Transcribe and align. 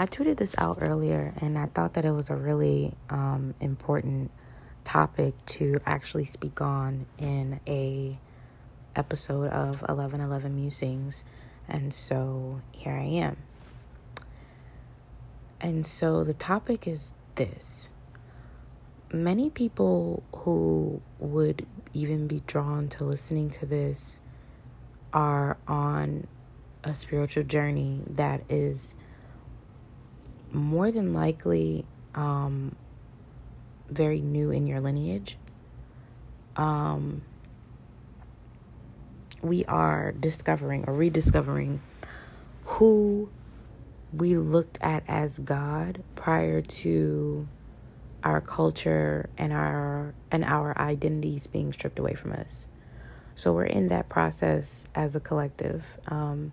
I 0.00 0.06
tweeted 0.06 0.36
this 0.36 0.54
out 0.58 0.78
earlier, 0.80 1.34
and 1.40 1.58
I 1.58 1.66
thought 1.66 1.94
that 1.94 2.04
it 2.04 2.12
was 2.12 2.30
a 2.30 2.36
really 2.36 2.94
um, 3.10 3.54
important 3.58 4.30
topic 4.84 5.34
to 5.46 5.76
actually 5.84 6.24
speak 6.24 6.60
on 6.60 7.06
in 7.18 7.58
a 7.66 8.16
episode 8.94 9.50
of 9.50 9.80
1111 9.80 10.54
Musings. 10.54 11.24
And 11.68 11.92
so 11.92 12.60
here 12.70 12.92
I 12.92 13.06
am. 13.06 13.38
And 15.60 15.84
so 15.84 16.22
the 16.22 16.32
topic 16.32 16.86
is 16.86 17.12
this. 17.34 17.88
Many 19.12 19.50
people 19.50 20.22
who 20.32 21.02
would 21.18 21.66
even 21.92 22.28
be 22.28 22.44
drawn 22.46 22.86
to 22.90 23.04
listening 23.04 23.50
to 23.50 23.66
this 23.66 24.20
are 25.12 25.56
on 25.66 26.28
a 26.84 26.94
spiritual 26.94 27.42
journey 27.42 28.02
that 28.06 28.42
is 28.48 28.94
more 30.52 30.90
than 30.90 31.12
likely 31.12 31.84
um, 32.14 32.74
very 33.88 34.20
new 34.20 34.50
in 34.50 34.66
your 34.66 34.80
lineage. 34.80 35.36
Um, 36.56 37.22
we 39.42 39.64
are 39.66 40.12
discovering 40.12 40.84
or 40.86 40.94
rediscovering 40.94 41.80
who 42.64 43.30
we 44.12 44.36
looked 44.36 44.78
at 44.80 45.04
as 45.06 45.38
God 45.38 46.02
prior 46.16 46.60
to 46.60 47.48
our 48.24 48.40
culture 48.40 49.30
and 49.38 49.52
our 49.52 50.14
and 50.30 50.44
our 50.44 50.76
identities 50.78 51.46
being 51.46 51.72
stripped 51.72 51.98
away 51.98 52.14
from 52.14 52.32
us. 52.32 52.68
So 53.34 53.52
we're 53.52 53.64
in 53.66 53.86
that 53.88 54.08
process 54.08 54.88
as 54.96 55.14
a 55.14 55.20
collective, 55.20 55.98
um, 56.08 56.50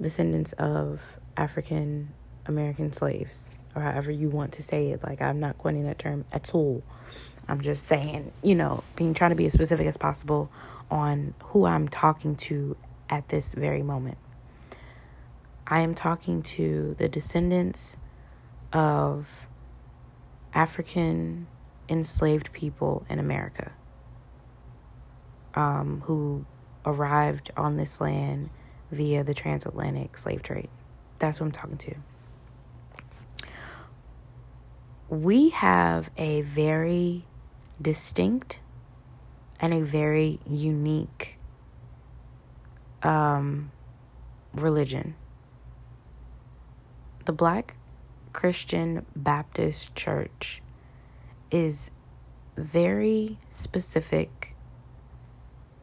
descendants 0.00 0.54
of 0.54 1.20
African 1.36 2.14
American 2.46 2.92
slaves, 2.92 3.50
or 3.74 3.82
however 3.82 4.10
you 4.10 4.28
want 4.28 4.52
to 4.52 4.62
say 4.62 4.90
it. 4.90 5.02
Like 5.02 5.20
I'm 5.22 5.40
not 5.40 5.58
coining 5.58 5.84
that 5.84 5.98
term 5.98 6.24
at 6.32 6.54
all. 6.54 6.82
I'm 7.48 7.60
just 7.60 7.84
saying, 7.84 8.32
you 8.42 8.54
know, 8.54 8.82
being 8.96 9.14
trying 9.14 9.30
to 9.30 9.36
be 9.36 9.46
as 9.46 9.52
specific 9.52 9.86
as 9.86 9.96
possible 9.96 10.50
on 10.90 11.34
who 11.44 11.66
I'm 11.66 11.88
talking 11.88 12.36
to 12.36 12.76
at 13.10 13.28
this 13.28 13.52
very 13.52 13.82
moment. 13.82 14.18
I 15.66 15.80
am 15.80 15.94
talking 15.94 16.42
to 16.42 16.94
the 16.98 17.08
descendants 17.08 17.96
of 18.72 19.26
African 20.52 21.46
enslaved 21.88 22.52
people 22.52 23.04
in 23.08 23.18
America 23.18 23.72
um, 25.54 26.02
who 26.04 26.44
arrived 26.84 27.50
on 27.56 27.76
this 27.76 28.00
land 28.00 28.50
via 28.90 29.24
the 29.24 29.34
transatlantic 29.34 30.18
slave 30.18 30.42
trade. 30.42 30.68
That's 31.18 31.40
what 31.40 31.46
I'm 31.46 31.52
talking 31.52 31.78
to. 31.78 31.94
We 35.08 35.50
have 35.50 36.10
a 36.16 36.40
very 36.42 37.24
distinct 37.80 38.60
and 39.60 39.72
a 39.74 39.80
very 39.80 40.40
unique 40.46 41.38
um, 43.02 43.70
religion 44.54 45.14
the 47.24 47.32
Black 47.32 47.76
Christian 48.32 49.06
Baptist 49.16 49.94
Church 49.94 50.60
is 51.50 51.90
very 52.56 53.38
specific, 53.50 54.54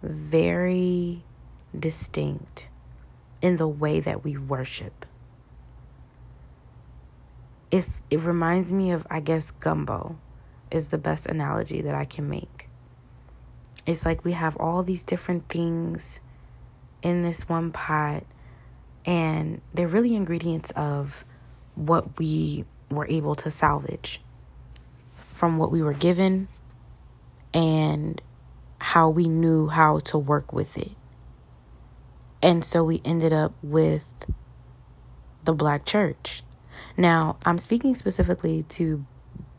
very 0.04 1.24
distinct 1.78 2.70
in 3.42 3.56
the 3.56 3.68
way 3.68 4.00
that 4.00 4.24
we 4.24 4.38
worship. 4.38 5.06
It's, 7.72 8.02
it 8.10 8.20
reminds 8.20 8.74
me 8.74 8.92
of, 8.92 9.08
I 9.10 9.22
guess, 9.22 9.52
gumbo 9.52 10.18
is 10.70 10.90
the 10.90 10.98
best 10.98 11.26
analogy 11.26 11.82
that 11.82 11.96
I 11.96 12.06
can 12.06 12.30
make. 12.30 12.68
It's 13.86 14.06
like 14.06 14.24
we 14.24 14.34
have 14.34 14.58
all 14.58 14.84
these 14.84 15.04
different 15.04 15.48
things 15.50 16.20
in 17.02 17.24
this 17.24 17.50
one 17.50 17.72
pot, 17.72 18.24
and 19.06 19.62
they're 19.74 19.88
really 19.88 20.16
ingredients 20.16 20.72
of 20.72 21.26
what 21.76 22.20
we 22.20 22.66
were 22.90 23.08
able 23.08 23.36
to 23.36 23.50
salvage 23.50 24.22
from 25.34 25.58
what 25.58 25.72
we 25.72 25.82
were 25.82 25.94
given 25.94 26.48
and 27.54 28.22
how 28.80 29.10
we 29.10 29.28
knew 29.28 29.68
how 29.68 30.00
to 30.00 30.18
work 30.18 30.54
with 30.54 30.78
it. 30.78 30.92
And 32.42 32.64
so 32.66 32.84
we 32.84 33.02
ended 33.06 33.34
up 33.34 33.54
with 33.64 34.04
the 35.44 35.54
black 35.54 35.86
church. 35.86 36.44
Now, 36.98 37.38
I'm 37.46 37.60
speaking 37.60 37.96
specifically 37.96 38.64
to 38.70 39.06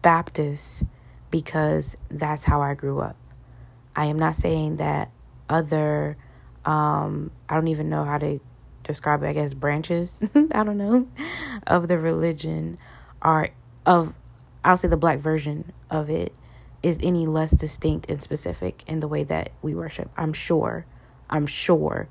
Baptists 0.02 0.84
because 1.30 1.96
that's 2.10 2.44
how 2.44 2.60
I 2.60 2.74
grew 2.74 3.00
up. 3.00 3.16
I 3.94 4.06
am 4.06 4.18
not 4.18 4.34
saying 4.34 4.76
that 4.76 5.10
other, 5.48 6.16
um, 6.64 7.30
I 7.48 7.54
don't 7.54 7.68
even 7.68 7.88
know 7.88 8.04
how 8.04 8.18
to 8.18 8.40
describe 8.84 9.22
it, 9.22 9.28
I 9.28 9.32
guess, 9.32 9.54
branches, 9.54 10.20
I 10.34 10.64
don't 10.64 10.78
know, 10.78 11.08
of 11.66 11.88
the 11.88 11.98
religion 11.98 12.78
are 13.20 13.50
of, 13.86 14.14
I'll 14.64 14.76
say 14.76 14.88
the 14.88 14.96
black 14.96 15.18
version 15.18 15.72
of 15.90 16.10
it 16.10 16.34
is 16.82 16.98
any 17.02 17.26
less 17.26 17.52
distinct 17.52 18.10
and 18.10 18.20
specific 18.20 18.82
in 18.86 19.00
the 19.00 19.08
way 19.08 19.24
that 19.24 19.52
we 19.62 19.74
worship. 19.74 20.10
I'm 20.16 20.32
sure, 20.32 20.84
I'm 21.30 21.46
sure. 21.46 22.08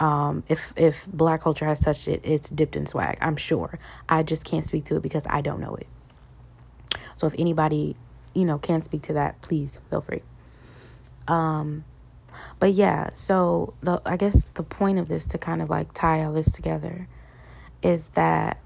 Um, 0.00 0.44
if 0.48 0.72
if 0.76 1.06
black 1.06 1.42
culture 1.42 1.66
has 1.66 1.80
touched 1.80 2.08
it, 2.08 2.22
it's 2.24 2.48
dipped 2.48 2.74
in 2.74 2.86
swag. 2.86 3.18
I'm 3.20 3.36
sure. 3.36 3.78
I 4.08 4.22
just 4.22 4.44
can't 4.44 4.64
speak 4.64 4.86
to 4.86 4.96
it 4.96 5.02
because 5.02 5.26
I 5.28 5.42
don't 5.42 5.60
know 5.60 5.74
it. 5.74 5.86
So 7.16 7.26
if 7.26 7.34
anybody, 7.38 7.96
you 8.34 8.46
know, 8.46 8.58
can 8.58 8.80
speak 8.80 9.02
to 9.02 9.12
that, 9.12 9.42
please 9.42 9.78
feel 9.90 10.00
free. 10.00 10.22
Um, 11.28 11.84
but 12.58 12.72
yeah, 12.72 13.10
so 13.12 13.74
the 13.82 14.00
I 14.06 14.16
guess 14.16 14.46
the 14.54 14.62
point 14.62 14.98
of 14.98 15.08
this 15.08 15.26
to 15.26 15.38
kind 15.38 15.60
of 15.60 15.68
like 15.68 15.92
tie 15.92 16.24
all 16.24 16.32
this 16.32 16.50
together 16.50 17.06
is 17.82 18.08
that 18.10 18.58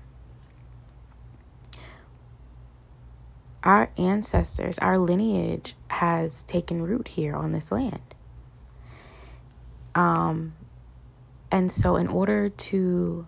our 3.65 3.91
ancestors, 3.99 4.79
our 4.79 4.99
lineage 4.99 5.75
has 5.89 6.45
taken 6.45 6.83
root 6.83 7.09
here 7.09 7.35
on 7.35 7.51
this 7.51 7.73
land. 7.73 8.15
Um 9.97 10.55
and 11.55 11.71
so 11.71 11.95
in 11.95 12.09
order 12.09 12.49
to 12.49 13.25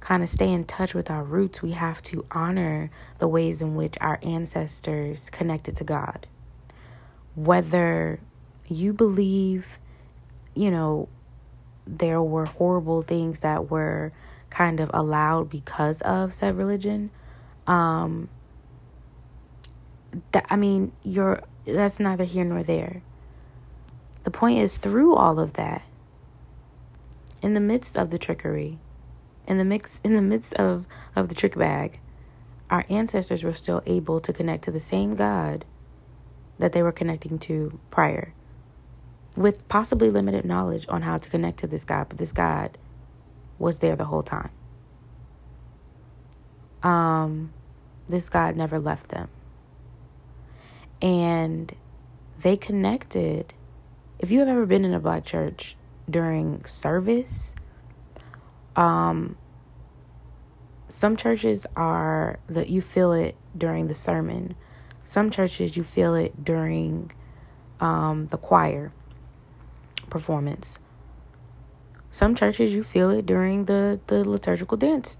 kind 0.00 0.24
of 0.24 0.28
stay 0.28 0.52
in 0.52 0.64
touch 0.64 0.94
with 0.94 1.12
our 1.12 1.22
roots, 1.22 1.62
we 1.62 1.70
have 1.70 2.02
to 2.02 2.26
honor 2.32 2.90
the 3.18 3.28
ways 3.28 3.62
in 3.62 3.76
which 3.76 3.94
our 4.00 4.18
ancestors 4.24 5.30
connected 5.30 5.76
to 5.76 5.84
God. 5.84 6.26
Whether 7.36 8.18
you 8.66 8.92
believe, 8.92 9.78
you 10.56 10.72
know, 10.72 11.08
there 11.86 12.20
were 12.20 12.46
horrible 12.46 13.00
things 13.00 13.40
that 13.40 13.70
were 13.70 14.10
kind 14.50 14.80
of 14.80 14.90
allowed 14.92 15.48
because 15.50 16.00
of 16.00 16.32
said 16.32 16.58
religion, 16.58 17.10
um, 17.68 18.28
that 20.32 20.46
I 20.50 20.56
mean, 20.56 20.90
you're 21.04 21.44
that's 21.64 22.00
neither 22.00 22.24
here 22.24 22.44
nor 22.44 22.64
there. 22.64 23.02
The 24.24 24.32
point 24.32 24.58
is, 24.58 24.78
through 24.78 25.14
all 25.14 25.38
of 25.38 25.52
that, 25.52 25.84
in 27.42 27.54
the 27.54 27.60
midst 27.60 27.96
of 27.96 28.10
the 28.10 28.18
trickery, 28.18 28.78
in 29.46 29.58
the 29.58 29.64
mix, 29.64 30.00
in 30.04 30.14
the 30.14 30.22
midst 30.22 30.54
of 30.54 30.86
of 31.16 31.28
the 31.28 31.34
trick 31.34 31.56
bag, 31.56 32.00
our 32.70 32.84
ancestors 32.88 33.42
were 33.42 33.52
still 33.52 33.82
able 33.86 34.20
to 34.20 34.32
connect 34.32 34.64
to 34.64 34.70
the 34.70 34.80
same 34.80 35.14
God 35.14 35.64
that 36.58 36.72
they 36.72 36.82
were 36.82 36.92
connecting 36.92 37.38
to 37.40 37.80
prior 37.90 38.34
with 39.36 39.66
possibly 39.68 40.10
limited 40.10 40.44
knowledge 40.44 40.86
on 40.88 41.02
how 41.02 41.16
to 41.16 41.30
connect 41.30 41.58
to 41.60 41.66
this 41.66 41.84
God, 41.84 42.08
but 42.08 42.18
this 42.18 42.32
God 42.32 42.76
was 43.58 43.78
there 43.78 43.96
the 43.96 44.04
whole 44.04 44.22
time. 44.22 44.50
Um, 46.82 47.52
this 48.08 48.28
God 48.28 48.56
never 48.56 48.78
left 48.78 49.08
them. 49.08 49.28
And 51.00 51.72
they 52.40 52.56
connected. 52.56 53.54
If 54.18 54.30
you 54.30 54.40
have 54.40 54.48
ever 54.48 54.66
been 54.66 54.84
in 54.84 54.92
a 54.92 55.00
black 55.00 55.24
church 55.24 55.76
during 56.10 56.64
service, 56.64 57.54
um, 58.76 59.36
some 60.88 61.16
churches 61.16 61.66
are 61.76 62.38
that 62.48 62.68
you 62.68 62.80
feel 62.80 63.12
it 63.12 63.36
during 63.56 63.86
the 63.86 63.94
sermon. 63.94 64.54
Some 65.04 65.30
churches 65.30 65.76
you 65.76 65.84
feel 65.84 66.14
it 66.14 66.44
during 66.44 67.12
um, 67.80 68.26
the 68.26 68.36
choir 68.36 68.92
performance. 70.08 70.78
Some 72.10 72.34
churches 72.34 72.74
you 72.74 72.82
feel 72.82 73.10
it 73.10 73.24
during 73.24 73.66
the, 73.66 74.00
the 74.08 74.28
liturgical 74.28 74.76
dance 74.76 75.18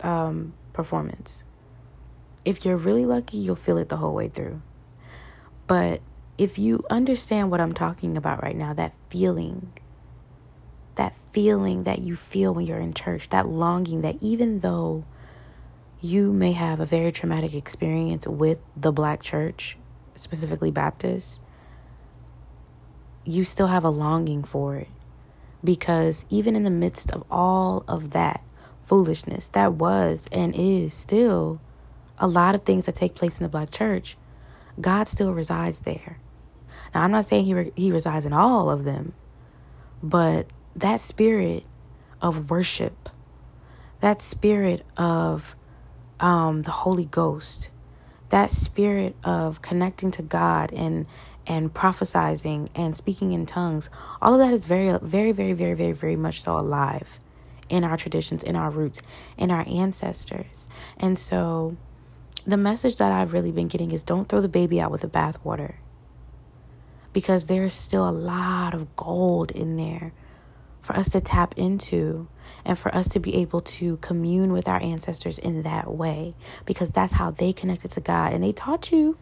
um, 0.00 0.52
performance. 0.72 1.42
If 2.44 2.64
you're 2.64 2.76
really 2.76 3.06
lucky, 3.06 3.38
you'll 3.38 3.56
feel 3.56 3.78
it 3.78 3.88
the 3.88 3.96
whole 3.96 4.14
way 4.14 4.28
through. 4.28 4.60
But 5.66 6.00
if 6.38 6.58
you 6.58 6.84
understand 6.90 7.50
what 7.50 7.60
I'm 7.60 7.72
talking 7.72 8.16
about 8.16 8.42
right 8.42 8.56
now, 8.56 8.74
that 8.74 8.94
feeling, 9.08 9.72
feeling 11.36 11.82
that 11.82 11.98
you 11.98 12.16
feel 12.16 12.54
when 12.54 12.64
you're 12.64 12.80
in 12.80 12.94
church, 12.94 13.28
that 13.28 13.46
longing 13.46 14.00
that 14.00 14.16
even 14.22 14.60
though 14.60 15.04
you 16.00 16.32
may 16.32 16.52
have 16.52 16.80
a 16.80 16.86
very 16.86 17.12
traumatic 17.12 17.52
experience 17.52 18.26
with 18.26 18.56
the 18.74 18.90
black 18.90 19.20
church, 19.20 19.76
specifically 20.14 20.70
Baptist, 20.70 21.42
you 23.26 23.44
still 23.44 23.66
have 23.66 23.84
a 23.84 23.90
longing 23.90 24.44
for 24.44 24.76
it. 24.76 24.88
Because 25.62 26.24
even 26.30 26.56
in 26.56 26.64
the 26.64 26.70
midst 26.70 27.10
of 27.10 27.22
all 27.30 27.84
of 27.86 28.12
that 28.12 28.42
foolishness, 28.84 29.48
that 29.48 29.74
was 29.74 30.26
and 30.32 30.54
is 30.56 30.94
still 30.94 31.60
a 32.18 32.26
lot 32.26 32.54
of 32.54 32.62
things 32.62 32.86
that 32.86 32.94
take 32.94 33.14
place 33.14 33.38
in 33.38 33.42
the 33.42 33.50
black 33.50 33.70
church, 33.70 34.16
God 34.80 35.06
still 35.06 35.34
resides 35.34 35.80
there. 35.80 36.16
Now, 36.94 37.02
I'm 37.02 37.10
not 37.10 37.26
saying 37.26 37.44
he, 37.44 37.52
re- 37.52 37.72
he 37.76 37.92
resides 37.92 38.24
in 38.24 38.32
all 38.32 38.70
of 38.70 38.84
them, 38.84 39.12
but 40.02 40.46
that 40.76 41.00
spirit 41.00 41.64
of 42.20 42.50
worship, 42.50 43.08
that 44.00 44.20
spirit 44.20 44.84
of 44.96 45.56
um, 46.20 46.62
the 46.62 46.70
Holy 46.70 47.06
Ghost, 47.06 47.70
that 48.28 48.50
spirit 48.50 49.16
of 49.24 49.62
connecting 49.62 50.10
to 50.12 50.22
God 50.22 50.72
and 50.72 51.06
and 51.48 51.72
prophesizing 51.72 52.68
and 52.74 52.96
speaking 52.96 53.32
in 53.32 53.46
tongues, 53.46 53.88
all 54.20 54.34
of 54.34 54.40
that 54.40 54.52
is 54.52 54.64
very, 54.64 54.98
very, 55.00 55.30
very, 55.30 55.52
very, 55.52 55.74
very, 55.74 55.92
very 55.92 56.16
much 56.16 56.42
so 56.42 56.56
alive 56.56 57.20
in 57.68 57.84
our 57.84 57.96
traditions, 57.96 58.42
in 58.42 58.56
our 58.56 58.68
roots, 58.68 59.00
in 59.38 59.52
our 59.52 59.64
ancestors. 59.68 60.68
And 60.96 61.16
so 61.16 61.76
the 62.44 62.56
message 62.56 62.96
that 62.96 63.12
I've 63.12 63.32
really 63.32 63.52
been 63.52 63.68
getting 63.68 63.92
is 63.92 64.02
don't 64.02 64.28
throw 64.28 64.40
the 64.40 64.48
baby 64.48 64.80
out 64.80 64.90
with 64.90 65.02
the 65.02 65.08
bathwater. 65.08 65.76
Because 67.12 67.46
there's 67.46 67.72
still 67.72 68.08
a 68.08 68.10
lot 68.10 68.74
of 68.74 68.96
gold 68.96 69.52
in 69.52 69.76
there 69.76 70.12
for 70.86 70.96
us 70.96 71.10
to 71.10 71.20
tap 71.20 71.54
into 71.56 72.28
and 72.64 72.78
for 72.78 72.94
us 72.94 73.08
to 73.10 73.20
be 73.20 73.34
able 73.34 73.60
to 73.60 73.96
commune 73.98 74.52
with 74.52 74.68
our 74.68 74.80
ancestors 74.80 75.38
in 75.38 75.62
that 75.62 75.92
way 75.92 76.34
because 76.64 76.92
that's 76.92 77.12
how 77.12 77.32
they 77.32 77.52
connected 77.52 77.90
to 77.90 78.00
God 78.00 78.32
and 78.32 78.42
they 78.42 78.52
taught 78.52 78.92
you 78.92 79.18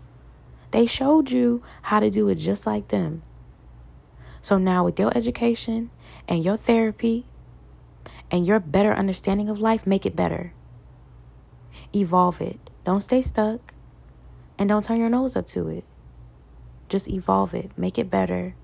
they 0.74 0.86
showed 0.86 1.30
you 1.30 1.62
how 1.82 2.00
to 2.00 2.10
do 2.10 2.28
it 2.28 2.34
just 2.34 2.66
like 2.66 2.88
them. 2.88 3.22
So 4.42 4.58
now 4.58 4.84
with 4.84 4.98
your 4.98 5.16
education 5.16 5.90
and 6.26 6.44
your 6.44 6.56
therapy 6.56 7.26
and 8.28 8.44
your 8.44 8.58
better 8.58 8.92
understanding 8.92 9.48
of 9.48 9.60
life, 9.60 9.86
make 9.86 10.04
it 10.04 10.16
better. 10.16 10.52
Evolve 11.94 12.40
it. 12.40 12.58
Don't 12.84 13.02
stay 13.02 13.22
stuck 13.22 13.72
and 14.58 14.68
don't 14.68 14.84
turn 14.84 14.98
your 14.98 15.08
nose 15.08 15.36
up 15.36 15.46
to 15.50 15.68
it. 15.68 15.84
Just 16.88 17.06
evolve 17.06 17.54
it, 17.54 17.70
make 17.76 17.96
it 17.96 18.10
better, 18.10 18.56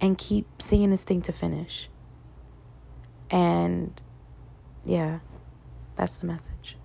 and 0.00 0.16
keep 0.16 0.46
seeing 0.60 0.90
this 0.90 1.04
thing 1.04 1.22
to 1.22 1.32
finish. 1.32 1.88
And 3.30 4.00
yeah, 4.84 5.18
that's 5.96 6.16
the 6.18 6.26
message. 6.26 6.77